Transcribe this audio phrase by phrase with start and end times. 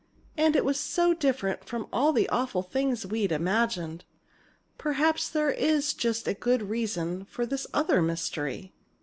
[0.35, 4.03] And it was so different from all the awful things we'd imagined.
[4.79, 8.73] Perhaps there is just as good a reason for this other mystery."